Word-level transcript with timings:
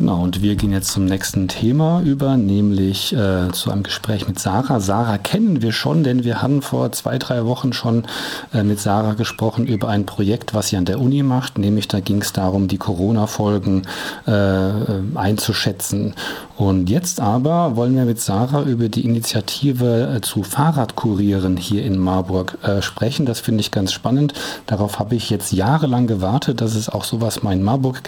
Genau, 0.00 0.22
und 0.22 0.40
wir 0.40 0.56
gehen 0.56 0.72
jetzt 0.72 0.92
zum 0.92 1.04
nächsten 1.04 1.46
Thema 1.46 2.00
über, 2.00 2.38
nämlich 2.38 3.12
äh, 3.12 3.52
zu 3.52 3.70
einem 3.70 3.82
Gespräch 3.82 4.26
mit 4.26 4.38
Sarah. 4.38 4.80
Sarah 4.80 5.18
kennen 5.18 5.60
wir 5.60 5.72
schon, 5.72 6.04
denn 6.04 6.24
wir 6.24 6.40
hatten 6.40 6.62
vor 6.62 6.90
zwei, 6.92 7.18
drei 7.18 7.44
Wochen 7.44 7.74
schon 7.74 8.06
äh, 8.54 8.62
mit 8.62 8.80
Sarah 8.80 9.12
gesprochen 9.12 9.66
über 9.66 9.88
ein 9.88 10.06
Projekt, 10.06 10.54
was 10.54 10.68
sie 10.68 10.78
an 10.78 10.86
der 10.86 11.00
Uni 11.02 11.22
macht, 11.22 11.58
nämlich 11.58 11.86
da 11.86 12.00
ging 12.00 12.22
es 12.22 12.32
darum, 12.32 12.66
die 12.66 12.78
Corona-Folgen 12.78 13.82
äh, 14.26 14.70
einzuschätzen. 15.16 16.14
Und 16.56 16.88
jetzt 16.88 17.20
aber 17.20 17.76
wollen 17.76 17.94
wir 17.94 18.06
mit 18.06 18.22
Sarah 18.22 18.62
über 18.62 18.88
die 18.88 19.04
Initiative 19.04 20.14
äh, 20.16 20.20
zu 20.22 20.44
Fahrradkurieren 20.44 21.58
hier 21.58 21.84
in 21.84 21.98
Marburg 21.98 22.56
äh, 22.62 22.80
sprechen. 22.80 23.26
Das 23.26 23.40
finde 23.40 23.60
ich 23.60 23.70
ganz 23.70 23.92
spannend. 23.92 24.32
Darauf 24.64 24.98
habe 24.98 25.14
ich 25.14 25.28
jetzt 25.28 25.52
jahrelang 25.52 26.06
gewartet, 26.06 26.62
dass 26.62 26.74
es 26.74 26.88
auch 26.88 27.04
sowas 27.04 27.42
mal 27.42 27.52
in 27.52 27.62
Marburg 27.62 28.00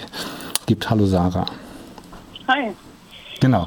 gibt. 0.64 0.88
Hallo 0.88 1.04
Sarah. 1.04 1.45
Hi. 2.53 2.73
Genau. 3.41 3.65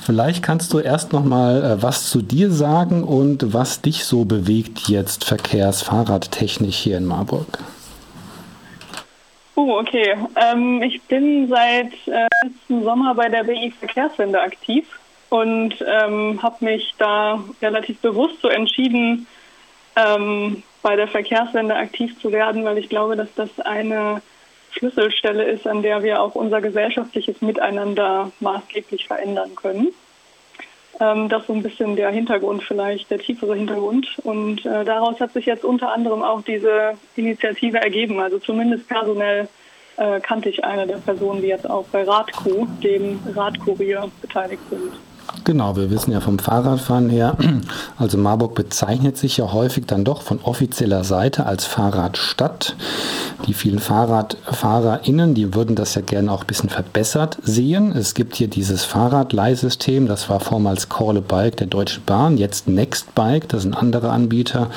Vielleicht 0.00 0.42
kannst 0.42 0.72
du 0.72 0.78
erst 0.78 1.12
noch 1.12 1.24
mal 1.24 1.62
äh, 1.62 1.82
was 1.82 2.08
zu 2.08 2.22
dir 2.22 2.50
sagen 2.50 3.04
und 3.04 3.52
was 3.52 3.82
dich 3.82 4.04
so 4.04 4.24
bewegt 4.24 4.88
jetzt 4.88 5.24
verkehrs-fahrradtechnisch 5.24 6.76
hier 6.76 6.96
in 6.96 7.04
Marburg. 7.04 7.58
Oh, 9.54 9.78
okay. 9.78 10.16
Ähm, 10.34 10.82
ich 10.82 11.02
bin 11.02 11.48
seit 11.48 11.92
äh, 12.06 12.26
letzten 12.44 12.82
Sommer 12.84 13.14
bei 13.14 13.28
der 13.28 13.44
BI 13.44 13.70
Verkehrswende 13.78 14.40
aktiv 14.40 14.86
und 15.28 15.74
ähm, 15.86 16.42
habe 16.42 16.64
mich 16.64 16.94
da 16.96 17.38
relativ 17.60 17.98
bewusst 18.00 18.40
so 18.40 18.48
entschieden, 18.48 19.26
ähm, 19.94 20.62
bei 20.80 20.96
der 20.96 21.06
Verkehrswende 21.06 21.76
aktiv 21.76 22.18
zu 22.18 22.32
werden, 22.32 22.64
weil 22.64 22.78
ich 22.78 22.88
glaube, 22.88 23.14
dass 23.14 23.28
das 23.34 23.60
eine 23.60 24.22
Schlüsselstelle 24.72 25.44
ist, 25.44 25.66
an 25.66 25.82
der 25.82 26.02
wir 26.02 26.20
auch 26.20 26.34
unser 26.34 26.60
gesellschaftliches 26.60 27.40
Miteinander 27.40 28.32
maßgeblich 28.40 29.06
verändern 29.06 29.54
können. 29.54 29.88
Ähm, 31.00 31.28
das 31.28 31.42
ist 31.42 31.46
so 31.48 31.52
ein 31.54 31.62
bisschen 31.62 31.96
der 31.96 32.10
Hintergrund 32.10 32.62
vielleicht, 32.62 33.10
der 33.10 33.18
tiefere 33.18 33.54
Hintergrund. 33.54 34.18
Und 34.24 34.64
äh, 34.66 34.84
daraus 34.84 35.20
hat 35.20 35.32
sich 35.32 35.46
jetzt 35.46 35.64
unter 35.64 35.92
anderem 35.92 36.22
auch 36.22 36.42
diese 36.42 36.94
Initiative 37.16 37.78
ergeben. 37.78 38.20
Also 38.20 38.38
zumindest 38.38 38.88
personell 38.88 39.48
äh, 39.96 40.20
kannte 40.20 40.48
ich 40.48 40.64
eine 40.64 40.86
der 40.86 40.96
Personen, 40.96 41.42
die 41.42 41.48
jetzt 41.48 41.68
auch 41.68 41.86
bei 41.86 42.04
Radku, 42.04 42.66
dem 42.82 43.20
Radkurier, 43.34 44.10
beteiligt 44.20 44.62
sind. 44.70 44.92
Genau, 45.44 45.76
wir 45.76 45.90
wissen 45.90 46.12
ja 46.12 46.20
vom 46.20 46.38
Fahrradfahren 46.38 47.10
her, 47.10 47.36
also 47.98 48.16
Marburg 48.16 48.54
bezeichnet 48.54 49.16
sich 49.16 49.38
ja 49.38 49.52
häufig 49.52 49.86
dann 49.86 50.04
doch 50.04 50.22
von 50.22 50.38
offizieller 50.42 51.02
Seite 51.02 51.46
als 51.46 51.64
Fahrradstadt. 51.64 52.76
Die 53.46 53.54
vielen 53.54 53.80
FahrradfahrerInnen, 53.80 55.34
die 55.34 55.52
würden 55.52 55.74
das 55.74 55.96
ja 55.96 56.02
gerne 56.02 56.30
auch 56.30 56.42
ein 56.42 56.46
bisschen 56.46 56.68
verbessert 56.68 57.38
sehen. 57.42 57.90
Es 57.90 58.14
gibt 58.14 58.36
hier 58.36 58.46
dieses 58.46 58.84
Fahrradleihsystem, 58.84 60.06
das 60.06 60.30
war 60.30 60.38
vormals 60.38 60.86
a 60.88 61.12
Bike 61.26 61.56
der 61.56 61.66
Deutschen 61.66 62.04
Bahn, 62.04 62.36
jetzt 62.38 62.68
Nextbike, 62.68 63.48
das 63.48 63.62
sind 63.62 63.74
andere 63.74 64.10
Anbieter 64.10 64.68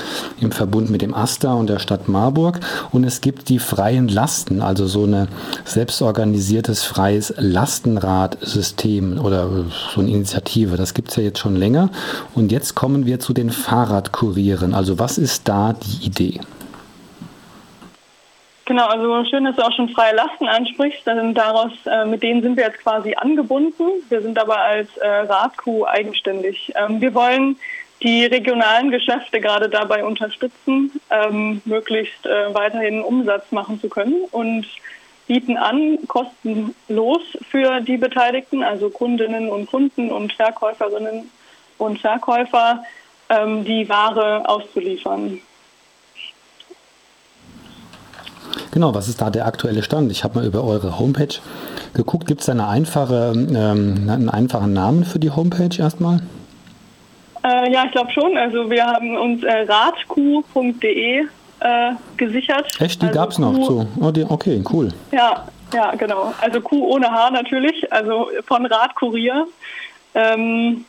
im 0.42 0.52
Verbund 0.52 0.90
mit 0.90 1.04
dem 1.04 1.14
AStA 1.14 1.54
und 1.54 1.70
der 1.70 1.78
Stadt 1.78 2.08
Marburg. 2.08 2.60
Und 2.92 3.04
es 3.04 3.22
gibt 3.22 3.50
die 3.50 3.60
freien 3.60 4.08
Lasten, 4.08 4.64
also 4.64 4.88
so 4.88 5.06
ein 5.06 5.28
selbstorganisiertes 5.66 6.84
freies 6.84 7.36
Lastenradsystem 7.38 9.20
oder 9.20 9.48
so 9.94 10.02
eine 10.02 10.10
Initiative. 10.10 10.55
Das 10.56 10.94
gibt 10.94 11.10
es 11.10 11.18
ja 11.18 11.24
jetzt 11.24 11.40
schon 11.40 11.56
länger. 11.56 11.90
Und 12.34 12.52
jetzt 12.52 12.76
kommen 12.76 13.06
wir 13.06 13.20
zu 13.20 13.34
den 13.34 13.50
Fahrradkurieren. 13.50 14.74
Also 14.74 14.98
was 15.00 15.18
ist 15.18 15.48
da 15.48 15.74
die 15.74 16.06
Idee? 16.06 16.40
Genau, 18.64 18.88
also 18.88 19.24
schön, 19.30 19.44
dass 19.44 19.56
du 19.58 19.62
auch 19.62 19.72
schon 19.74 19.90
freie 19.90 20.16
Lasten 20.16 20.48
ansprichst. 20.48 21.06
Dann 21.06 21.34
daraus, 21.36 21.72
äh, 21.86 22.06
mit 22.06 22.24
denen 22.24 22.42
sind 22.42 22.58
wir 22.58 22.64
jetzt 22.64 22.80
quasi 22.80 23.14
angebunden. 23.14 23.84
Wir 24.10 24.22
sind 24.22 24.40
aber 24.40 24.58
als 24.58 24.96
äh, 24.98 25.08
Radkuh 25.08 25.86
eigenständig. 25.86 26.74
Ähm, 26.76 27.00
wir 27.00 27.14
wollen 27.14 27.58
die 28.02 28.26
regionalen 28.26 28.92
Geschäfte 28.92 29.40
gerade 29.40 29.70
dabei 29.70 30.04
unterstützen, 30.04 30.92
ähm, 31.12 31.62
möglichst 31.66 32.26
äh, 32.26 32.54
weiterhin 32.54 33.02
Umsatz 33.02 33.52
machen 33.52 33.80
zu 33.80 33.88
können 33.88 34.26
und 34.32 34.66
bieten 35.28 35.58
an, 35.58 36.00
kostenlos 36.08 37.22
für 37.50 37.82
die 37.82 37.98
Beteiligten, 37.98 38.64
also 38.64 38.90
Kundinnen 38.90 39.50
und 39.50 39.68
Kunden 39.68 40.12
und 40.12 40.34
Verkäuferinnen 40.34 41.30
und 41.78 42.00
Verkäufer, 42.00 42.84
ähm, 43.30 43.64
die 43.66 43.88
Ware 43.90 44.48
auszuliefern. 44.48 45.40
Genau, 48.72 48.94
was 48.94 49.08
ist 49.08 49.22
da 49.22 49.30
der 49.30 49.46
aktuelle 49.46 49.84
Stand? 49.84 50.12
Ich 50.12 50.24
habe 50.24 50.40
mal 50.40 50.46
über 50.46 50.64
eure 50.64 51.00
Homepage 51.00 51.36
geguckt. 51.94 52.28
Gibt 52.28 52.42
es 52.42 52.50
eine 52.50 52.68
einfache, 52.68 53.32
ähm, 53.34 54.10
einen 54.10 54.30
einfachen 54.30 54.74
Namen 54.74 55.06
für 55.06 55.18
die 55.18 55.32
Homepage 55.32 55.76
erstmal? 55.78 56.20
Äh, 57.44 57.72
ja, 57.72 57.86
ich 57.86 57.92
glaube 57.92 58.12
schon. 58.12 58.38
Also 58.38 58.70
wir 58.70 58.86
haben 58.86 59.18
uns 59.18 59.44
äh, 59.44 59.66
radq.de 59.68 61.26
äh, 61.66 61.94
gesichert. 62.18 62.68
Echt, 62.80 63.02
die 63.02 63.08
also 63.08 63.20
gab 63.20 63.32
es 63.32 63.40
noch? 63.40 63.56
So. 63.56 63.88
Oh, 64.00 64.12
die, 64.12 64.24
okay, 64.24 64.64
cool. 64.72 64.94
Ja, 65.12 65.48
ja, 65.74 65.96
genau. 65.96 66.34
Also 66.40 66.62
Q 66.62 66.86
ohne 66.94 67.12
H 67.12 67.32
natürlich, 67.32 67.92
also 67.92 68.30
von 68.46 68.66
Radkurier. 68.66 69.48
Ähm, 70.14 70.86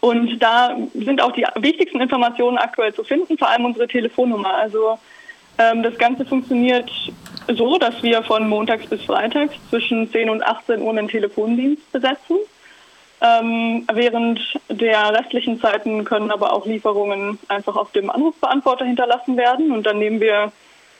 und 0.00 0.38
da 0.38 0.76
sind 0.94 1.20
auch 1.20 1.32
die 1.32 1.44
wichtigsten 1.56 2.00
Informationen 2.00 2.56
aktuell 2.56 2.94
zu 2.94 3.02
finden, 3.02 3.36
vor 3.36 3.50
allem 3.50 3.64
unsere 3.64 3.88
Telefonnummer. 3.88 4.54
Also 4.54 4.98
ähm, 5.58 5.82
das 5.82 5.98
Ganze 5.98 6.24
funktioniert 6.24 6.90
so, 7.48 7.76
dass 7.78 8.00
wir 8.02 8.22
von 8.22 8.48
montags 8.48 8.86
bis 8.86 9.02
freitags 9.02 9.54
zwischen 9.70 10.10
10 10.10 10.30
und 10.30 10.42
18 10.44 10.80
Uhr 10.82 10.90
einen 10.90 11.08
Telefondienst 11.08 11.90
besetzen. 11.90 12.36
Ähm, 13.22 13.86
während 13.92 14.40
der 14.70 15.12
restlichen 15.12 15.60
Zeiten 15.60 16.04
können 16.04 16.30
aber 16.30 16.54
auch 16.54 16.64
Lieferungen 16.64 17.38
einfach 17.48 17.76
auf 17.76 17.92
dem 17.92 18.08
Anrufbeantworter 18.08 18.86
hinterlassen 18.86 19.36
werden 19.36 19.72
und 19.72 19.84
dann 19.84 19.98
nehmen 19.98 20.20
wir 20.20 20.52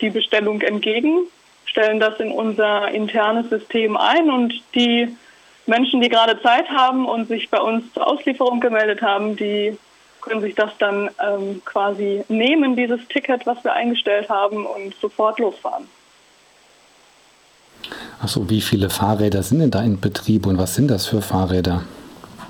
die 0.03 0.11
Bestellung 0.11 0.61
entgegen, 0.61 1.21
stellen 1.65 1.99
das 1.99 2.21
in 2.21 2.31
unser 2.31 2.91
internes 2.91 3.49
System 3.49 3.97
ein 3.97 4.31
und 4.31 4.53
die 4.75 5.17
Menschen, 5.67 6.01
die 6.01 6.09
gerade 6.09 6.41
Zeit 6.43 6.69
haben 6.69 7.07
und 7.07 7.29
sich 7.29 7.49
bei 7.49 7.61
uns 7.61 7.91
zur 7.95 8.07
Auslieferung 8.07 8.61
gemeldet 8.61 9.01
haben, 9.01 9.37
die 9.37 9.79
können 10.21 10.43
sich 10.43 10.55
das 10.55 10.71
dann 10.79 11.09
ähm, 11.27 11.63
quasi 11.65 12.25
nehmen, 12.29 12.77
dieses 12.77 13.01
Ticket, 13.09 13.47
was 13.47 13.63
wir 13.65 13.73
eingestellt 13.73 14.29
haben, 14.29 14.67
und 14.67 14.95
sofort 15.01 15.39
losfahren. 15.39 15.87
Achso, 18.21 18.51
wie 18.51 18.61
viele 18.61 18.91
Fahrräder 18.91 19.43
sind 19.43 19.61
denn 19.61 19.71
da 19.71 19.83
in 19.83 19.99
Betrieb 19.99 20.47
und 20.47 20.59
was 20.59 20.75
sind 20.75 20.91
das 20.91 21.07
für 21.07 21.23
Fahrräder? 21.23 21.85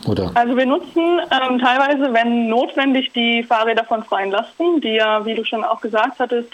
Oder? 0.06 0.30
Also 0.34 0.56
wir 0.56 0.66
nutzen 0.66 1.20
ähm, 1.30 1.58
teilweise, 1.58 2.12
wenn 2.12 2.48
notwendig, 2.48 3.12
die 3.12 3.42
Fahrräder 3.42 3.84
von 3.84 4.02
freien 4.02 4.30
Lasten, 4.30 4.80
die 4.80 4.94
ja, 4.94 5.24
wie 5.26 5.34
du 5.34 5.44
schon 5.44 5.64
auch 5.64 5.80
gesagt 5.80 6.18
hattest, 6.18 6.50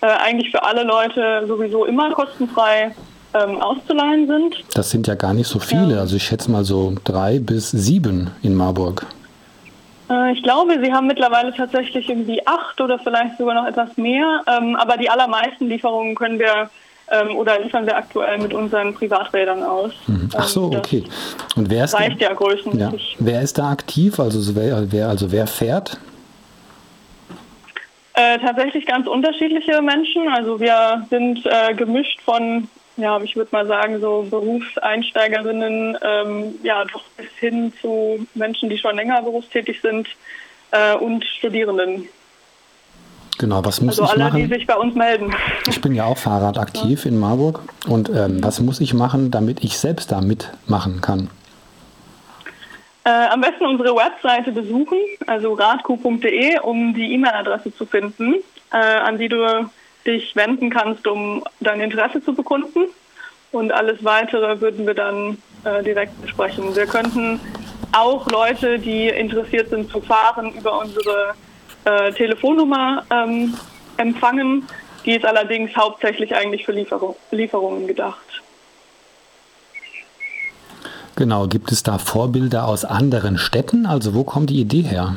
äh, 0.00 0.06
eigentlich 0.06 0.50
für 0.50 0.62
alle 0.62 0.82
Leute 0.82 1.44
sowieso 1.46 1.84
immer 1.84 2.10
kostenfrei 2.12 2.94
ähm, 3.34 3.60
auszuleihen 3.60 4.26
sind. 4.26 4.64
Das 4.74 4.90
sind 4.90 5.06
ja 5.06 5.14
gar 5.14 5.34
nicht 5.34 5.48
so 5.48 5.58
viele. 5.58 5.94
Ja. 5.94 6.00
Also 6.00 6.16
ich 6.16 6.24
schätze 6.24 6.50
mal 6.50 6.64
so 6.64 6.94
drei 7.04 7.38
bis 7.38 7.70
sieben 7.70 8.30
in 8.42 8.54
Marburg. 8.54 9.06
Äh, 10.10 10.32
ich 10.32 10.42
glaube, 10.42 10.78
sie 10.82 10.92
haben 10.92 11.06
mittlerweile 11.06 11.52
tatsächlich 11.52 12.08
irgendwie 12.08 12.46
acht 12.46 12.80
oder 12.80 12.98
vielleicht 12.98 13.38
sogar 13.38 13.54
noch 13.54 13.66
etwas 13.66 13.96
mehr. 13.96 14.42
Ähm, 14.46 14.76
aber 14.76 14.96
die 14.96 15.10
allermeisten 15.10 15.68
Lieferungen 15.68 16.14
können 16.14 16.38
wir 16.38 16.70
ähm, 17.10 17.36
oder 17.36 17.60
liefern 17.60 17.86
wir 17.86 17.96
aktuell 17.96 18.38
mit 18.38 18.52
unseren 18.52 18.94
Privaträdern 18.94 19.62
aus. 19.62 19.92
Mhm. 20.06 20.28
Ach 20.36 20.48
so, 20.48 20.72
ähm, 20.72 20.78
okay. 20.78 21.04
Und 21.56 21.70
wer 21.70 21.84
ist 21.84 21.94
reicht 21.94 22.20
ja 22.20 22.32
größtenteils. 22.32 23.02
Ja. 23.02 23.16
Wer 23.18 23.42
ist 23.42 23.58
da 23.58 23.70
aktiv? 23.70 24.18
Also 24.18 24.54
wer, 24.54 24.90
wer, 24.90 25.08
also 25.08 25.30
wer 25.30 25.46
fährt? 25.46 25.98
Äh, 28.14 28.38
tatsächlich 28.38 28.86
ganz 28.86 29.06
unterschiedliche 29.06 29.82
Menschen. 29.82 30.28
Also 30.28 30.58
wir 30.58 31.06
sind 31.10 31.44
äh, 31.44 31.74
gemischt 31.74 32.20
von 32.22 32.68
ja, 32.96 33.20
ich 33.20 33.36
würde 33.36 33.50
mal 33.52 33.66
sagen, 33.66 34.00
so 34.00 34.26
Berufseinsteigerinnen, 34.28 35.98
ähm, 36.00 36.54
ja, 36.62 36.84
doch 36.84 37.04
bis 37.16 37.30
hin 37.38 37.72
zu 37.80 38.26
Menschen, 38.34 38.70
die 38.70 38.78
schon 38.78 38.96
länger 38.96 39.20
berufstätig 39.22 39.80
sind 39.82 40.08
äh, 40.70 40.94
und 40.94 41.24
Studierenden. 41.24 42.08
Genau, 43.38 43.64
was 43.64 43.80
muss 43.80 44.00
also 44.00 44.04
ich 44.04 44.20
alle, 44.20 44.30
machen? 44.30 44.48
die 44.48 44.54
sich 44.54 44.66
bei 44.66 44.76
uns 44.76 44.94
melden. 44.94 45.34
Ich 45.68 45.80
bin 45.80 45.94
ja 45.94 46.04
auch 46.04 46.16
Fahrradaktiv 46.16 47.04
ja. 47.04 47.10
in 47.10 47.18
Marburg. 47.18 47.60
Und 47.86 48.08
ähm, 48.08 48.42
was 48.42 48.60
muss 48.60 48.80
ich 48.80 48.94
machen, 48.94 49.30
damit 49.30 49.62
ich 49.62 49.78
selbst 49.78 50.10
da 50.10 50.20
mitmachen 50.20 51.00
kann? 51.00 51.28
Äh, 53.04 53.28
am 53.28 53.40
besten 53.40 53.66
unsere 53.66 53.94
Webseite 53.94 54.52
besuchen, 54.52 54.98
also 55.26 55.52
radq.de, 55.52 56.58
um 56.60 56.94
die 56.94 57.12
E-Mail-Adresse 57.12 57.74
zu 57.74 57.86
finden, 57.86 58.36
äh, 58.72 58.76
an 58.76 59.18
die 59.18 59.28
du 59.28 59.70
dich 60.06 60.34
wenden 60.34 60.70
kannst, 60.70 61.06
um 61.06 61.44
dein 61.60 61.80
Interesse 61.80 62.22
zu 62.22 62.34
bekunden. 62.34 62.86
Und 63.52 63.72
alles 63.72 64.02
Weitere 64.04 64.60
würden 64.60 64.86
wir 64.86 64.94
dann 64.94 65.38
äh, 65.64 65.82
direkt 65.82 66.20
besprechen. 66.20 66.74
Wir 66.74 66.86
könnten 66.86 67.40
auch 67.92 68.28
Leute, 68.30 68.78
die 68.78 69.08
interessiert 69.08 69.70
sind 69.70 69.90
zu 69.90 70.00
fahren, 70.00 70.52
über 70.58 70.80
unsere 70.80 71.34
äh, 71.86 72.12
Telefonnummer 72.12 73.04
ähm, 73.10 73.54
empfangen. 73.96 74.66
Die 75.04 75.12
ist 75.12 75.24
allerdings 75.24 75.74
hauptsächlich 75.76 76.34
eigentlich 76.34 76.64
für 76.64 76.72
Lieferung, 76.72 77.16
Lieferungen 77.30 77.86
gedacht. 77.86 78.42
Genau, 81.14 81.46
gibt 81.46 81.72
es 81.72 81.82
da 81.82 81.96
Vorbilder 81.96 82.68
aus 82.68 82.84
anderen 82.84 83.38
Städten? 83.38 83.86
Also 83.86 84.14
wo 84.14 84.24
kommt 84.24 84.50
die 84.50 84.60
Idee 84.60 84.82
her? 84.82 85.16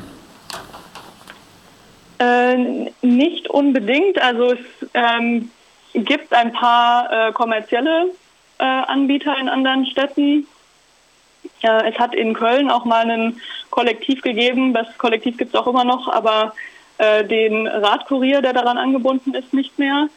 Äh, 2.20 2.90
nicht 3.02 3.50
unbedingt. 3.50 4.22
Also 4.22 4.54
es 4.54 4.60
ähm, 4.94 5.50
gibt 5.94 6.34
ein 6.34 6.54
paar 6.54 7.12
äh, 7.12 7.32
kommerzielle 7.34 8.12
äh, 8.60 8.64
Anbieter 8.64 9.38
in 9.38 9.50
anderen 9.50 9.86
Städten. 9.88 10.48
Äh, 11.62 11.90
es 11.92 12.00
hat 12.00 12.14
in 12.14 12.34
Köln 12.34 12.70
auch 12.70 12.86
mal 12.86 13.10
ein 13.10 13.42
Kollektiv 13.70 14.22
gegeben. 14.22 14.74
Das 14.74 14.88
Kollektiv 14.98 15.38
gibt 15.38 15.54
es 15.54 15.60
auch 15.60 15.68
immer 15.68 15.84
noch, 15.84 16.08
aber 16.08 16.54
äh, 16.98 17.24
den 17.24 17.68
Radkurier, 17.68 18.42
der 18.42 18.54
daran 18.54 18.78
angebunden 18.78 19.34
ist, 19.34 19.54
nicht 19.54 19.78
mehr. 19.80 20.10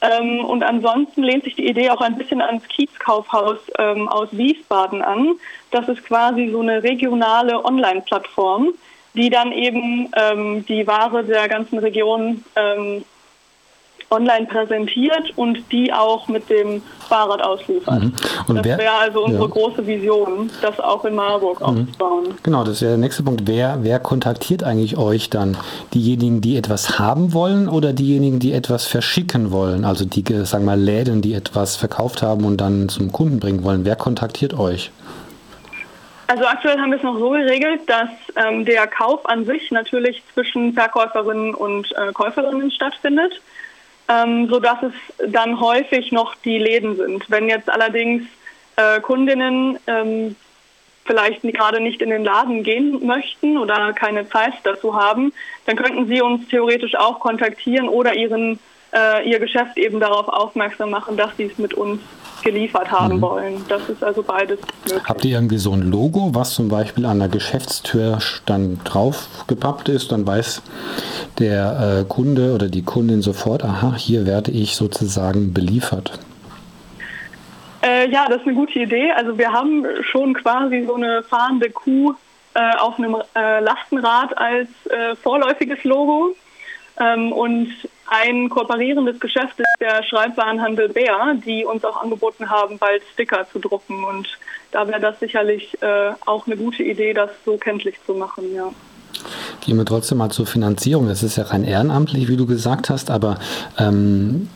Ähm, 0.00 0.44
und 0.44 0.62
ansonsten 0.62 1.22
lehnt 1.22 1.44
sich 1.44 1.56
die 1.56 1.66
Idee 1.66 1.90
auch 1.90 2.00
ein 2.00 2.18
bisschen 2.18 2.42
ans 2.42 2.66
Kiezkaufhaus 2.68 3.58
ähm, 3.78 4.08
aus 4.08 4.28
Wiesbaden 4.32 5.02
an. 5.02 5.36
Das 5.70 5.88
ist 5.88 6.04
quasi 6.04 6.50
so 6.50 6.60
eine 6.60 6.82
regionale 6.82 7.64
Online-Plattform, 7.64 8.74
die 9.14 9.30
dann 9.30 9.52
eben 9.52 10.10
ähm, 10.14 10.66
die 10.66 10.86
Ware 10.86 11.24
der 11.24 11.48
ganzen 11.48 11.78
Region 11.78 12.44
ähm, 12.54 13.04
online 14.10 14.46
präsentiert 14.46 15.32
und 15.36 15.58
die 15.72 15.92
auch 15.92 16.28
mit 16.28 16.48
dem 16.48 16.82
Fahrrad 17.08 17.42
ausliefert. 17.42 18.02
Mhm. 18.02 18.12
das 18.48 18.64
wäre 18.64 18.92
also 19.00 19.24
unsere 19.24 19.44
ja. 19.44 19.50
große 19.50 19.86
Vision, 19.86 20.50
das 20.62 20.78
auch 20.80 21.04
in 21.04 21.14
Marburg 21.14 21.60
mhm. 21.60 21.66
aufzubauen. 21.66 22.34
Genau, 22.42 22.64
das 22.64 22.80
wäre 22.82 22.92
der 22.92 22.98
nächste 22.98 23.22
Punkt. 23.22 23.42
Wer, 23.46 23.78
wer 23.82 23.98
kontaktiert 23.98 24.62
eigentlich 24.62 24.96
euch 24.96 25.30
dann? 25.30 25.56
Diejenigen, 25.94 26.40
die 26.40 26.56
etwas 26.56 26.98
haben 26.98 27.32
wollen 27.32 27.68
oder 27.68 27.92
diejenigen, 27.92 28.38
die 28.38 28.52
etwas 28.52 28.86
verschicken 28.86 29.50
wollen? 29.50 29.84
Also 29.84 30.04
die, 30.04 30.22
sagen 30.44 30.64
wir 30.64 30.76
mal, 30.76 30.80
Läden, 30.80 31.22
die 31.22 31.34
etwas 31.34 31.76
verkauft 31.76 32.22
haben 32.22 32.44
und 32.44 32.60
dann 32.60 32.88
zum 32.88 33.12
Kunden 33.12 33.40
bringen 33.40 33.64
wollen. 33.64 33.84
Wer 33.84 33.96
kontaktiert 33.96 34.54
euch? 34.58 34.90
Also 36.28 36.44
aktuell 36.44 36.78
haben 36.78 36.90
wir 36.90 36.98
es 36.98 37.04
noch 37.04 37.18
so 37.18 37.30
geregelt, 37.30 37.82
dass 37.86 38.08
ähm, 38.34 38.64
der 38.64 38.86
Kauf 38.88 39.28
an 39.28 39.44
sich 39.44 39.70
natürlich 39.70 40.22
zwischen 40.34 40.72
Verkäuferinnen 40.72 41.54
und 41.54 41.92
äh, 41.96 42.12
Käuferinnen 42.12 42.70
stattfindet, 42.72 43.40
ähm, 44.08 44.48
sodass 44.48 44.78
es 44.82 45.32
dann 45.32 45.60
häufig 45.60 46.12
noch 46.12 46.34
die 46.36 46.58
Läden 46.58 46.96
sind. 46.96 47.30
Wenn 47.30 47.48
jetzt 47.48 47.70
allerdings 47.70 48.22
äh, 48.76 49.00
Kundinnen 49.00 49.78
ähm, 49.86 50.36
vielleicht 51.04 51.42
gerade 51.42 51.80
nicht 51.80 52.02
in 52.02 52.10
den 52.10 52.24
Laden 52.24 52.62
gehen 52.62 53.06
möchten 53.06 53.58
oder 53.58 53.92
keine 53.92 54.28
Zeit 54.28 54.54
dazu 54.64 54.94
haben, 54.94 55.32
dann 55.64 55.76
könnten 55.76 56.06
sie 56.06 56.20
uns 56.20 56.48
theoretisch 56.48 56.96
auch 56.96 57.20
kontaktieren 57.20 57.88
oder 57.88 58.14
ihren, 58.14 58.58
äh, 58.92 59.28
ihr 59.28 59.38
Geschäft 59.38 59.76
eben 59.76 60.00
darauf 60.00 60.28
aufmerksam 60.28 60.90
machen, 60.90 61.16
dass 61.16 61.36
sie 61.36 61.44
es 61.44 61.58
mit 61.58 61.74
uns 61.74 62.00
geliefert 62.42 62.90
haben 62.90 63.16
mhm. 63.16 63.20
wollen. 63.20 63.64
Das 63.68 63.88
ist 63.88 64.02
also 64.02 64.22
beides 64.22 64.58
möglich. 64.84 65.02
Habt 65.04 65.24
ihr 65.24 65.36
irgendwie 65.36 65.58
so 65.58 65.72
ein 65.72 65.82
Logo, 65.82 66.34
was 66.34 66.54
zum 66.54 66.68
Beispiel 66.68 67.06
an 67.06 67.18
der 67.18 67.28
Geschäftstür 67.28 68.18
dann 68.46 68.80
drauf 68.84 69.28
gepappt 69.46 69.88
ist? 69.88 70.12
Dann 70.12 70.26
weiß 70.26 70.62
der 71.38 72.00
äh, 72.00 72.04
Kunde 72.04 72.54
oder 72.54 72.68
die 72.68 72.82
Kundin 72.82 73.22
sofort, 73.22 73.64
aha, 73.64 73.94
hier 73.96 74.26
werde 74.26 74.50
ich 74.50 74.76
sozusagen 74.76 75.52
beliefert. 75.52 76.18
Äh, 77.82 78.10
ja, 78.10 78.26
das 78.28 78.40
ist 78.40 78.46
eine 78.46 78.56
gute 78.56 78.78
Idee. 78.80 79.10
Also 79.16 79.36
wir 79.38 79.52
haben 79.52 79.84
schon 80.10 80.34
quasi 80.34 80.84
so 80.86 80.94
eine 80.94 81.22
fahrende 81.22 81.70
Kuh 81.70 82.14
äh, 82.54 82.76
auf 82.78 82.98
einem 82.98 83.16
äh, 83.34 83.60
Lastenrad 83.60 84.36
als 84.38 84.68
äh, 84.86 85.14
vorläufiges 85.16 85.84
Logo. 85.84 86.34
Ähm, 86.98 87.32
und 87.32 87.68
ein 88.08 88.48
kooperierendes 88.48 89.18
Geschäft 89.20 89.58
ist 89.58 89.74
der 89.80 90.02
Schreibwarenhandel 90.02 90.88
Bär, 90.88 91.34
die 91.44 91.64
uns 91.64 91.84
auch 91.84 92.02
angeboten 92.02 92.48
haben, 92.48 92.78
bald 92.78 93.02
Sticker 93.12 93.46
zu 93.52 93.58
drucken. 93.58 94.04
Und 94.04 94.28
da 94.72 94.86
wäre 94.86 95.00
das 95.00 95.18
sicherlich 95.20 95.80
äh, 95.82 96.12
auch 96.24 96.46
eine 96.46 96.56
gute 96.56 96.82
Idee, 96.82 97.12
das 97.12 97.30
so 97.44 97.56
kenntlich 97.56 97.96
zu 98.06 98.14
machen, 98.14 98.54
ja. 98.54 98.70
Gehen 99.60 99.78
wir 99.78 99.84
trotzdem 99.84 100.18
mal 100.18 100.30
zur 100.30 100.46
Finanzierung. 100.46 101.08
Das 101.08 101.22
ist 101.22 101.36
ja 101.36 101.44
rein 101.44 101.64
ehrenamtlich, 101.64 102.28
wie 102.28 102.36
du 102.36 102.46
gesagt 102.46 102.90
hast, 102.90 103.10
aber 103.10 103.38
ähm, 103.78 104.48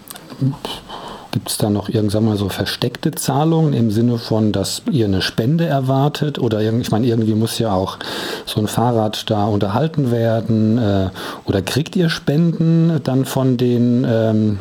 Gibt 1.32 1.48
es 1.48 1.58
da 1.58 1.70
noch 1.70 1.88
irgendwann 1.88 2.24
mal 2.24 2.36
so 2.36 2.48
versteckte 2.48 3.12
Zahlungen 3.12 3.72
im 3.72 3.92
Sinne 3.92 4.18
von, 4.18 4.50
dass 4.50 4.82
ihr 4.90 5.04
eine 5.04 5.22
Spende 5.22 5.64
erwartet? 5.64 6.40
Oder 6.40 6.60
ich 6.60 6.90
meine, 6.90 7.06
irgendwie 7.06 7.34
muss 7.34 7.58
ja 7.60 7.72
auch 7.72 7.98
so 8.46 8.60
ein 8.60 8.66
Fahrrad 8.66 9.30
da 9.30 9.44
unterhalten 9.44 10.10
werden. 10.10 10.78
Äh, 10.78 11.10
oder 11.44 11.62
kriegt 11.62 11.94
ihr 11.94 12.08
Spenden 12.08 13.00
dann 13.04 13.24
von 13.24 13.56
den, 13.56 14.04
ähm, 14.08 14.58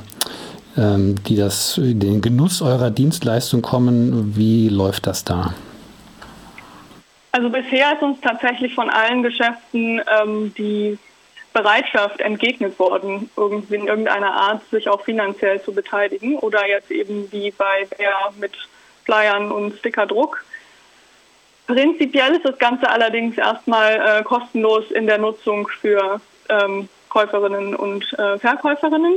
ähm, 0.77 1.15
die 1.23 1.35
das, 1.35 1.79
den 1.81 2.21
Genuss 2.21 2.61
eurer 2.61 2.91
Dienstleistung 2.91 3.63
kommen? 3.63 4.35
Wie 4.35 4.69
läuft 4.69 5.07
das 5.07 5.23
da? 5.23 5.55
Also 7.31 7.49
bisher 7.49 7.93
ist 7.93 8.03
uns 8.03 8.19
tatsächlich 8.21 8.75
von 8.75 8.91
allen 8.91 9.23
Geschäften 9.23 10.01
ähm, 10.21 10.53
die 10.55 10.99
Bereitschaft 11.53 12.21
entgegnet 12.21 12.77
worden, 12.79 13.29
irgendwie 13.35 13.75
in 13.75 13.87
irgendeiner 13.87 14.33
Art 14.33 14.61
sich 14.69 14.87
auch 14.87 15.03
finanziell 15.03 15.61
zu 15.61 15.73
beteiligen 15.73 16.37
oder 16.37 16.67
jetzt 16.67 16.91
eben 16.91 17.31
wie 17.31 17.51
bei 17.51 17.85
Bär 17.97 18.31
mit 18.39 18.53
Flyern 19.05 19.51
und 19.51 19.77
Stickerdruck. 19.77 20.43
Prinzipiell 21.67 22.35
ist 22.35 22.45
das 22.45 22.57
Ganze 22.57 22.89
allerdings 22.89 23.37
erstmal 23.37 24.19
äh, 24.19 24.23
kostenlos 24.23 24.91
in 24.91 25.07
der 25.07 25.17
Nutzung 25.17 25.67
für 25.67 26.21
ähm, 26.49 26.89
Käuferinnen 27.09 27.75
und 27.75 28.11
äh, 28.13 28.37
Verkäuferinnen. 28.39 29.15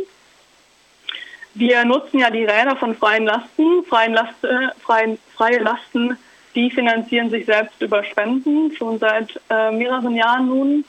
Wir 1.55 1.85
nutzen 1.85 2.19
ja 2.19 2.31
die 2.31 2.45
Räder 2.45 2.77
von 2.77 2.95
freien 2.95 3.25
Lasten. 3.25 3.85
Freien 3.85 4.15
Last, 4.15 4.43
äh, 4.45 4.69
freien, 4.83 5.19
freie 5.35 5.59
Lasten, 5.59 6.17
die 6.55 6.71
finanzieren 6.71 7.31
sich 7.31 7.47
selbst 7.47 7.81
über 7.81 8.05
Spenden, 8.05 8.75
schon 8.77 8.99
seit 8.99 9.41
äh, 9.51 9.71
mehreren 9.71 10.15
Jahren 10.15 10.47
nun. 10.47 10.85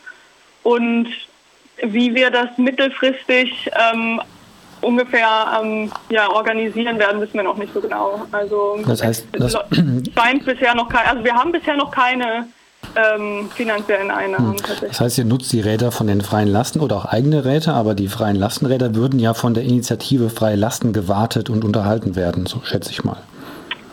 Und 0.64 1.08
wie 1.82 2.14
wir 2.14 2.30
das 2.32 2.58
mittelfristig 2.58 3.70
ähm, 3.94 4.22
ungefähr 4.82 5.60
ähm, 5.62 5.92
ja, 6.10 6.30
organisieren 6.30 7.00
werden, 7.00 7.22
wissen 7.22 7.36
wir 7.36 7.44
noch 7.44 7.58
nicht 7.58 7.74
so 7.74 7.82
genau. 7.82 8.22
Also 8.32 8.80
das 8.86 9.04
heißt, 9.04 9.28
das 9.32 9.58
scheint 10.16 10.46
bisher 10.46 10.76
noch 10.76 10.90
kein, 10.90 11.08
also 11.08 11.24
wir 11.24 11.34
haben 11.34 11.52
bisher 11.52 11.76
noch 11.76 11.92
keine 11.92 12.48
ähm, 12.96 13.50
finanziellen 13.56 14.12
Einnahmen. 14.12 14.58
Hm. 14.58 14.88
Das 14.90 15.00
heißt, 15.00 15.18
ihr 15.18 15.26
nutzt 15.26 15.52
die 15.54 15.62
Räder 15.62 15.92
von 15.92 16.08
den 16.08 16.22
freien 16.22 16.48
Lasten 16.48 16.80
oder 16.80 16.98
auch 16.98 17.06
eigene 17.06 17.46
Räder, 17.46 17.74
aber 17.74 17.96
die 17.96 18.08
freien 18.08 18.36
Lastenräder 18.36 18.94
würden 18.96 19.20
ja 19.20 19.34
von 19.34 19.54
der 19.54 19.64
Initiative 19.64 20.30
Freie 20.30 20.56
Lasten 20.56 20.94
gewartet 20.94 21.50
und 21.50 21.64
unterhalten 21.64 22.16
werden, 22.16 22.46
so 22.46 22.62
schätze 22.64 22.92
ich 22.92 23.04
mal. 23.04 23.18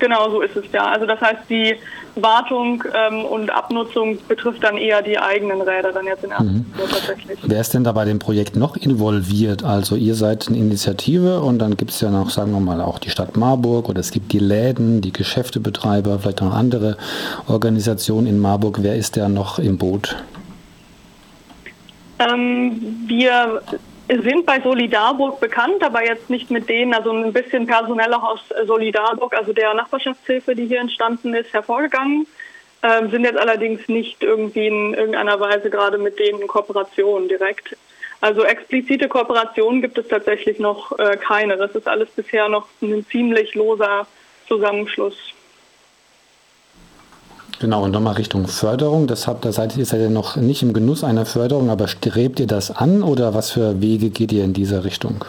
Genau 0.01 0.31
so 0.31 0.41
ist 0.41 0.57
es 0.57 0.65
ja. 0.73 0.91
Also 0.91 1.07
das 1.07 1.21
heißt, 1.21 1.43
die 1.49 1.77
Wartung 2.17 2.83
ähm, 2.95 3.25
und 3.25 3.51
Abnutzung 3.51 4.19
betrifft 4.27 4.65
dann 4.65 4.77
eher 4.77 5.03
die 5.03 5.19
eigenen 5.19 5.61
Räder 5.61 5.93
dann 5.93 6.07
jetzt 6.07 6.25
in 6.25 6.31
erster 6.31 6.45
mhm. 6.45 6.65
tatsächlich. 6.91 7.39
Wer 7.43 7.61
ist 7.61 7.75
denn 7.75 7.85
da 7.85 7.93
bei 7.93 8.07
dem 8.07 8.19
Projekt 8.19 8.57
noch 8.57 8.77
involviert? 8.77 9.63
Also 9.63 9.97
ihr 9.97 10.15
seid 10.15 10.49
eine 10.49 10.57
Initiative 10.57 11.41
und 11.41 11.59
dann 11.59 11.77
gibt 11.77 11.91
es 11.91 12.01
ja 12.01 12.11
noch, 12.11 12.31
sagen 12.31 12.53
wir 12.53 12.61
mal, 12.61 12.81
auch 12.81 12.99
die 12.99 13.11
Stadt 13.11 13.37
Marburg 13.37 13.89
oder 13.89 14.01
es 14.01 14.11
gibt 14.11 14.33
die 14.33 14.39
Läden, 14.39 15.03
die 15.03 15.13
Geschäftebetreiber, 15.13 16.19
vielleicht 16.19 16.41
noch 16.41 16.55
andere 16.55 16.97
Organisationen 17.47 18.27
in 18.27 18.39
Marburg. 18.39 18.79
Wer 18.81 18.97
ist 18.97 19.19
da 19.19 19.29
noch 19.29 19.59
im 19.59 19.77
Boot? 19.77 20.17
Ähm, 22.19 23.05
wir 23.07 23.63
sind 24.19 24.45
bei 24.45 24.61
Solidarburg 24.61 25.39
bekannt, 25.41 25.83
aber 25.85 26.05
jetzt 26.05 26.31
nicht 26.31 26.51
mit 26.51 26.69
denen, 26.69 26.95
also 26.95 27.13
ein 27.13 27.33
bisschen 27.33 27.67
personell 27.67 28.13
auch 28.15 28.25
aus 28.25 28.41
Solidarburg, 28.67 29.35
also 29.35 29.53
der 29.53 29.73
Nachbarschaftshilfe, 29.75 30.55
die 30.55 30.67
hier 30.67 30.81
entstanden 30.81 31.33
ist, 31.35 31.53
hervorgegangen. 31.53 32.27
Ähm, 32.83 33.11
sind 33.11 33.25
jetzt 33.25 33.39
allerdings 33.39 33.87
nicht 33.89 34.23
irgendwie 34.23 34.67
in 34.67 34.95
irgendeiner 34.95 35.39
Weise 35.39 35.69
gerade 35.69 35.99
mit 35.99 36.19
denen 36.19 36.41
in 36.41 36.49
Kooperation 36.49 37.29
direkt. 37.29 37.77
Also 38.23 38.43
explizite 38.43 39.09
Kooperationen 39.09 39.81
gibt 39.81 39.99
es 39.99 40.09
tatsächlich 40.09 40.59
noch 40.59 40.99
äh, 40.99 41.17
keine. 41.17 41.57
Das 41.57 41.75
ist 41.75 41.87
alles 41.87 42.11
bisher 42.11 42.49
noch 42.49 42.67
ein 42.83 43.07
ziemlich 43.11 43.55
loser 43.55 44.07
Zusammenschluss. 44.49 45.35
Genau, 47.61 47.85
und 47.85 47.91
nochmal 47.91 48.15
Richtung 48.15 48.47
Förderung. 48.47 49.07
Das 49.07 49.29
habt, 49.29 49.45
da 49.45 49.53
seid, 49.53 49.77
ihr 49.77 49.85
seid 49.85 50.01
ja 50.01 50.09
noch 50.09 50.37
nicht 50.37 50.63
im 50.63 50.73
Genuss 50.73 51.05
einer 51.05 51.27
Förderung, 51.27 51.69
aber 51.69 51.89
strebt 51.89 52.41
ihr 52.41 52.47
das 52.47 52.75
an 52.75 53.03
oder 53.03 53.35
was 53.35 53.51
für 53.51 53.83
Wege 53.83 54.09
geht 54.09 54.33
ihr 54.33 54.45
in 54.45 54.55
dieser 54.55 54.83
Richtung? 54.83 55.27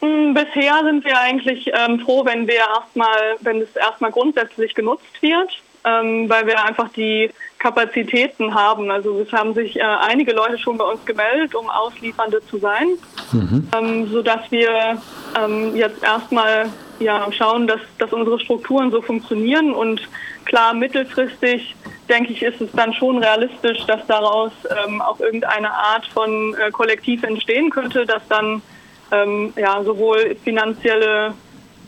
Hm, 0.00 0.34
bisher 0.34 0.82
sind 0.84 1.04
wir 1.04 1.16
eigentlich 1.20 1.70
ähm, 1.72 2.00
froh, 2.00 2.24
wenn 2.24 2.48
wir 2.48 2.56
erstmal, 2.56 3.36
wenn 3.42 3.62
es 3.62 3.76
erstmal 3.76 4.10
grundsätzlich 4.10 4.74
genutzt 4.74 5.22
wird, 5.22 5.50
ähm, 5.88 6.28
weil 6.28 6.46
wir 6.46 6.64
einfach 6.64 6.88
die 6.90 7.30
Kapazitäten 7.58 8.54
haben. 8.54 8.90
Also 8.90 9.20
es 9.20 9.32
haben 9.32 9.54
sich 9.54 9.76
äh, 9.76 9.82
einige 9.82 10.32
Leute 10.32 10.58
schon 10.58 10.78
bei 10.78 10.84
uns 10.84 11.04
gemeldet, 11.04 11.54
um 11.54 11.68
Ausliefernde 11.68 12.40
zu 12.46 12.58
sein, 12.58 12.88
mhm. 13.32 13.68
ähm, 13.76 14.08
sodass 14.08 14.50
wir 14.50 15.00
ähm, 15.42 15.74
jetzt 15.74 16.02
erstmal 16.02 16.66
ja, 17.00 17.26
schauen, 17.32 17.66
dass, 17.66 17.80
dass 17.98 18.12
unsere 18.12 18.38
Strukturen 18.40 18.90
so 18.90 19.00
funktionieren. 19.00 19.72
Und 19.72 20.00
klar, 20.44 20.74
mittelfristig, 20.74 21.74
denke 22.08 22.32
ich, 22.32 22.42
ist 22.42 22.60
es 22.60 22.70
dann 22.72 22.92
schon 22.94 23.18
realistisch, 23.18 23.84
dass 23.86 24.06
daraus 24.06 24.52
ähm, 24.84 25.00
auch 25.00 25.20
irgendeine 25.20 25.70
Art 25.72 26.06
von 26.06 26.54
äh, 26.54 26.70
Kollektiv 26.70 27.22
entstehen 27.22 27.70
könnte, 27.70 28.06
das 28.06 28.22
dann 28.28 28.62
ähm, 29.10 29.52
ja, 29.56 29.82
sowohl 29.82 30.36
finanzielle 30.44 31.34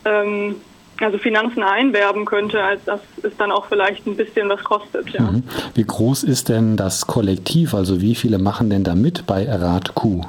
ähm, 0.05 0.55
also 1.03 1.17
Finanzen 1.17 1.63
einwerben 1.63 2.25
könnte, 2.25 2.61
als 2.63 2.83
dass 2.85 2.99
es 3.23 3.35
dann 3.37 3.51
auch 3.51 3.65
vielleicht 3.65 4.05
ein 4.07 4.15
bisschen 4.15 4.49
was 4.49 4.63
kostet. 4.63 5.09
Ja. 5.09 5.21
Mhm. 5.21 5.43
Wie 5.73 5.83
groß 5.83 6.23
ist 6.23 6.49
denn 6.49 6.77
das 6.77 7.07
Kollektiv? 7.07 7.73
Also 7.73 8.01
wie 8.01 8.15
viele 8.15 8.37
machen 8.37 8.69
denn 8.69 8.83
da 8.83 8.95
mit 8.95 9.25
bei 9.25 9.49
RatQ? 9.49 10.25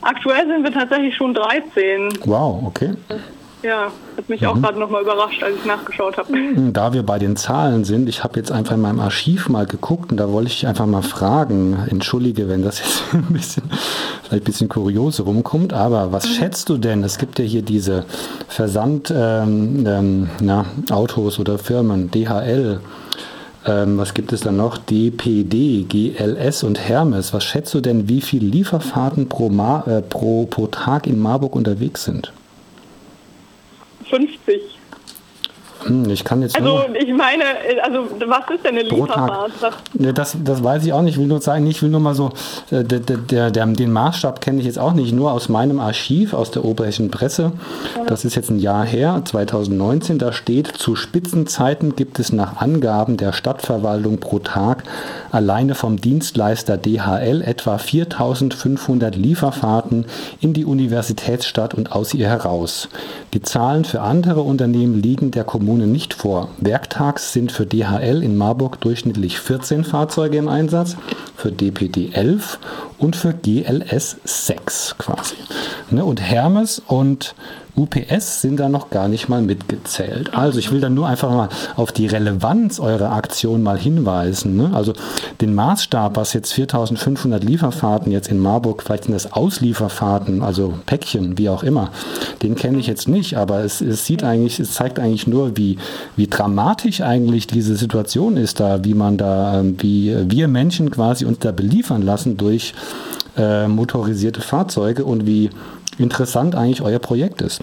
Aktuell 0.00 0.46
sind 0.46 0.62
wir 0.62 0.72
tatsächlich 0.72 1.16
schon 1.16 1.32
13. 1.32 2.18
Wow, 2.24 2.62
okay. 2.66 2.90
Ja, 3.64 3.90
hat 4.18 4.28
mich 4.28 4.42
mhm. 4.42 4.48
auch 4.48 4.60
gerade 4.60 4.78
nochmal 4.78 5.00
überrascht, 5.00 5.42
als 5.42 5.56
ich 5.56 5.64
nachgeschaut 5.64 6.18
habe. 6.18 6.36
Mhm, 6.36 6.72
da 6.74 6.92
wir 6.92 7.02
bei 7.02 7.18
den 7.18 7.34
Zahlen 7.34 7.84
sind, 7.84 8.10
ich 8.10 8.22
habe 8.22 8.38
jetzt 8.38 8.52
einfach 8.52 8.74
in 8.74 8.82
meinem 8.82 9.00
Archiv 9.00 9.48
mal 9.48 9.64
geguckt 9.64 10.12
und 10.12 10.18
da 10.18 10.30
wollte 10.30 10.50
ich 10.50 10.66
einfach 10.66 10.84
mal 10.84 11.02
fragen, 11.02 11.78
entschuldige, 11.88 12.46
wenn 12.50 12.62
das 12.62 12.80
jetzt 12.80 13.04
ein 13.14 13.32
bisschen, 13.32 13.62
vielleicht 14.22 14.42
ein 14.42 14.44
bisschen 14.44 14.68
kurios 14.68 15.24
rumkommt, 15.24 15.72
aber 15.72 16.12
was 16.12 16.26
mhm. 16.26 16.32
schätzt 16.34 16.68
du 16.68 16.76
denn? 16.76 17.02
Es 17.04 17.16
gibt 17.16 17.38
ja 17.38 17.44
hier 17.46 17.62
diese 17.62 18.04
Versand 18.48 19.10
ähm, 19.16 19.86
ähm, 19.86 20.30
na, 20.40 20.66
Autos 20.90 21.38
oder 21.38 21.58
Firmen, 21.58 22.10
DHL, 22.10 22.80
ähm, 23.66 23.96
was 23.96 24.12
gibt 24.12 24.34
es 24.34 24.42
dann 24.42 24.58
noch? 24.58 24.76
DPD, 24.76 25.86
GLS 25.88 26.64
und 26.64 26.78
Hermes. 26.78 27.32
Was 27.32 27.44
schätzt 27.44 27.72
du 27.72 27.80
denn, 27.80 28.10
wie 28.10 28.20
viele 28.20 28.46
Lieferfahrten 28.46 29.30
pro, 29.30 29.48
Ma 29.48 29.84
äh, 29.86 30.02
pro, 30.02 30.44
pro 30.44 30.66
Tag 30.66 31.06
in 31.06 31.18
Marburg 31.18 31.56
unterwegs 31.56 32.04
sind? 32.04 32.30
50. 34.14 34.73
Hm, 35.86 36.08
ich 36.10 36.24
kann 36.24 36.42
jetzt 36.42 36.56
also 36.56 36.84
ich 36.94 37.12
meine, 37.12 37.44
also 37.82 38.08
was 38.26 38.50
ist 38.54 38.64
denn 38.64 38.78
eine 38.78 38.82
Lieferfahrt? 38.82 39.52
Das, 39.94 40.36
das 40.42 40.64
weiß 40.64 40.84
ich 40.84 40.92
auch 40.92 41.02
nicht. 41.02 41.14
Ich 41.14 41.20
will 41.20 41.26
nur 41.26 41.40
sagen, 41.40 41.66
ich 41.66 41.82
will 41.82 41.90
nur 41.90 42.00
mal 42.00 42.14
so, 42.14 42.32
äh, 42.70 42.84
der, 42.84 43.00
der, 43.00 43.50
der, 43.50 43.66
den 43.66 43.92
Maßstab 43.92 44.40
kenne 44.40 44.60
ich 44.60 44.66
jetzt 44.66 44.78
auch 44.78 44.92
nicht, 44.92 45.12
nur 45.12 45.32
aus 45.32 45.48
meinem 45.48 45.80
Archiv, 45.80 46.34
aus 46.34 46.50
der 46.50 46.64
Oberhessischen 46.64 47.10
Presse. 47.10 47.52
Das 48.06 48.24
ist 48.24 48.34
jetzt 48.34 48.50
ein 48.50 48.58
Jahr 48.58 48.84
her, 48.84 49.22
2019. 49.24 50.18
Da 50.18 50.32
steht, 50.32 50.68
zu 50.68 50.96
Spitzenzeiten 50.96 51.96
gibt 51.96 52.18
es 52.18 52.32
nach 52.32 52.60
Angaben 52.60 53.16
der 53.16 53.32
Stadtverwaltung 53.32 54.18
pro 54.18 54.38
Tag 54.38 54.84
alleine 55.34 55.74
vom 55.74 56.00
Dienstleister 56.00 56.76
DHL 56.76 57.42
etwa 57.42 57.78
4500 57.78 59.16
Lieferfahrten 59.16 60.06
in 60.40 60.52
die 60.52 60.64
Universitätsstadt 60.64 61.74
und 61.74 61.92
aus 61.92 62.14
ihr 62.14 62.28
heraus. 62.28 62.88
Die 63.34 63.42
Zahlen 63.42 63.84
für 63.84 64.00
andere 64.00 64.42
Unternehmen 64.42 65.02
liegen 65.02 65.32
der 65.32 65.42
Kommune 65.44 65.73
nicht 65.78 66.14
vor. 66.14 66.48
Werktags 66.58 67.32
sind 67.32 67.52
für 67.52 67.66
DHL 67.66 68.22
in 68.22 68.36
Marburg 68.36 68.80
durchschnittlich 68.80 69.40
14 69.40 69.84
Fahrzeuge 69.84 70.38
im 70.38 70.48
Einsatz, 70.48 70.96
für 71.36 71.52
DPD 71.52 72.10
11 72.12 72.58
und 72.98 73.16
für 73.16 73.34
GLS 73.34 74.16
6 74.24 74.96
quasi. 74.98 75.36
Ne, 75.90 76.04
und 76.04 76.20
Hermes 76.20 76.82
und 76.86 77.34
UPS 77.76 78.40
sind 78.40 78.60
da 78.60 78.68
noch 78.68 78.90
gar 78.90 79.08
nicht 79.08 79.28
mal 79.28 79.42
mitgezählt. 79.42 80.32
Also 80.32 80.58
ich 80.60 80.70
will 80.70 80.80
dann 80.80 80.94
nur 80.94 81.08
einfach 81.08 81.30
mal 81.30 81.48
auf 81.74 81.90
die 81.90 82.06
Relevanz 82.06 82.78
eurer 82.78 83.12
Aktion 83.12 83.62
mal 83.64 83.78
hinweisen. 83.78 84.56
Ne? 84.56 84.70
Also 84.72 84.92
den 85.40 85.54
Maßstab, 85.54 86.16
was 86.16 86.32
jetzt 86.34 86.52
4500 86.52 87.42
Lieferfahrten 87.42 88.12
jetzt 88.12 88.28
in 88.28 88.38
Marburg, 88.38 88.82
vielleicht 88.82 89.04
sind 89.04 89.14
das 89.14 89.32
Auslieferfahrten, 89.32 90.42
also 90.42 90.74
Päckchen, 90.86 91.36
wie 91.36 91.48
auch 91.48 91.64
immer, 91.64 91.90
den 92.42 92.54
kenne 92.54 92.78
ich 92.78 92.86
jetzt 92.86 93.08
nicht, 93.08 93.36
aber 93.36 93.64
es, 93.64 93.80
es 93.80 94.06
sieht 94.06 94.22
eigentlich, 94.22 94.60
es 94.60 94.74
zeigt 94.74 95.00
eigentlich 95.00 95.26
nur, 95.26 95.56
wie, 95.56 95.78
wie 96.14 96.28
dramatisch 96.28 97.00
eigentlich 97.00 97.48
diese 97.48 97.74
Situation 97.74 98.36
ist 98.36 98.60
da, 98.60 98.84
wie 98.84 98.94
man 98.94 99.16
da, 99.16 99.58
ähm, 99.58 99.76
wie 99.80 100.16
wir 100.30 100.46
Menschen 100.46 100.92
quasi 100.92 101.24
uns 101.24 101.40
da 101.40 101.50
beliefern 101.50 102.02
lassen 102.02 102.36
durch 102.36 102.72
äh, 103.36 103.66
motorisierte 103.66 104.40
Fahrzeuge 104.40 105.04
und 105.04 105.26
wie 105.26 105.50
interessant 105.98 106.54
eigentlich 106.54 106.82
euer 106.82 106.98
Projekt 106.98 107.42
ist. 107.42 107.62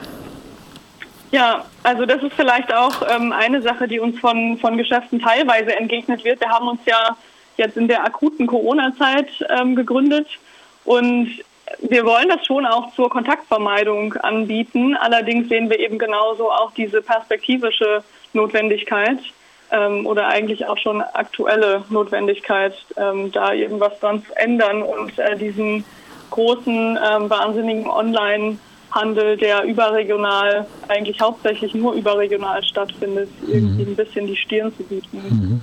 Ja, 1.31 1.65
also 1.83 2.05
das 2.05 2.21
ist 2.21 2.33
vielleicht 2.33 2.73
auch 2.73 3.01
ähm, 3.09 3.31
eine 3.31 3.61
Sache, 3.61 3.87
die 3.87 3.99
uns 3.99 4.19
von, 4.19 4.57
von 4.57 4.77
Geschäften 4.77 5.19
teilweise 5.19 5.75
entgegnet 5.75 6.25
wird. 6.25 6.41
Wir 6.41 6.49
haben 6.49 6.67
uns 6.67 6.81
ja 6.85 7.15
jetzt 7.57 7.77
in 7.77 7.87
der 7.87 8.03
akuten 8.03 8.47
Corona-Zeit 8.47 9.29
ähm, 9.49 9.75
gegründet 9.75 10.27
und 10.83 11.29
wir 11.79 12.05
wollen 12.05 12.27
das 12.27 12.45
schon 12.45 12.65
auch 12.65 12.93
zur 12.95 13.09
Kontaktvermeidung 13.09 14.13
anbieten. 14.15 14.97
Allerdings 14.97 15.47
sehen 15.47 15.69
wir 15.69 15.79
eben 15.79 15.97
genauso 15.97 16.51
auch 16.51 16.71
diese 16.71 17.01
perspektivische 17.01 18.03
Notwendigkeit 18.33 19.19
ähm, 19.71 20.05
oder 20.05 20.27
eigentlich 20.27 20.65
auch 20.65 20.77
schon 20.77 21.01
aktuelle 21.01 21.85
Notwendigkeit, 21.89 22.73
ähm, 22.97 23.31
da 23.31 23.53
irgendwas 23.53 23.97
dran 23.99 24.23
zu 24.25 24.33
ändern 24.35 24.83
und 24.83 25.17
äh, 25.17 25.37
diesen 25.37 25.85
großen, 26.31 26.97
ähm, 26.97 27.29
wahnsinnigen 27.29 27.87
Online-Handel, 27.87 29.37
der 29.37 29.63
überregional, 29.63 30.65
eigentlich 30.87 31.21
hauptsächlich 31.21 31.75
nur 31.75 31.93
überregional 31.93 32.63
stattfindet, 32.63 33.29
mhm. 33.41 33.53
irgendwie 33.53 33.83
ein 33.83 33.95
bisschen 33.95 34.25
die 34.25 34.35
Stirn 34.35 34.73
zu 34.75 34.83
bieten. 34.83 35.17
Mhm. 35.29 35.61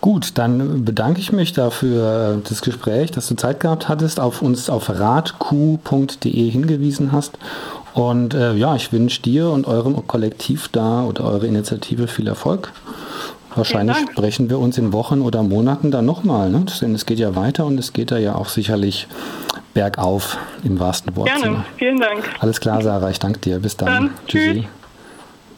Gut, 0.00 0.38
dann 0.38 0.84
bedanke 0.84 1.20
ich 1.20 1.32
mich 1.32 1.52
dafür 1.52 2.40
das 2.48 2.62
Gespräch, 2.62 3.10
dass 3.10 3.28
du 3.28 3.36
Zeit 3.36 3.60
gehabt 3.60 3.88
hattest, 3.88 4.18
auf 4.18 4.42
uns 4.42 4.68
auf 4.68 4.88
radq.de 4.90 6.50
hingewiesen 6.50 7.12
hast. 7.12 7.38
Und 7.94 8.34
äh, 8.34 8.54
ja, 8.54 8.74
ich 8.74 8.92
wünsche 8.92 9.22
dir 9.22 9.50
und 9.50 9.66
eurem 9.66 10.06
Kollektiv 10.06 10.68
da 10.68 11.04
oder 11.04 11.24
eure 11.24 11.46
Initiative 11.46 12.08
viel 12.08 12.26
Erfolg. 12.26 12.72
Wahrscheinlich 13.56 13.96
sprechen 14.10 14.50
wir 14.50 14.58
uns 14.58 14.78
in 14.78 14.92
Wochen 14.92 15.20
oder 15.20 15.42
Monaten 15.42 15.90
dann 15.90 16.04
nochmal. 16.06 16.50
Ne? 16.50 16.64
Denn 16.80 16.94
es 16.94 17.06
geht 17.06 17.18
ja 17.18 17.34
weiter 17.36 17.66
und 17.66 17.78
es 17.78 17.92
geht 17.92 18.10
da 18.10 18.18
ja 18.18 18.34
auch 18.34 18.48
sicherlich 18.48 19.06
bergauf 19.74 20.38
im 20.64 20.78
wahrsten 20.80 21.16
Wortsinne. 21.16 21.42
Gerne, 21.42 21.64
vielen 21.76 22.00
Dank. 22.00 22.24
Alles 22.40 22.60
klar, 22.60 22.82
Sarah, 22.82 23.10
ich 23.10 23.18
danke 23.18 23.40
dir. 23.40 23.58
Bis 23.58 23.76
dann. 23.76 23.86
dann 23.86 24.10
Tschüssi. 24.26 24.52
Tschüss. 24.62 24.81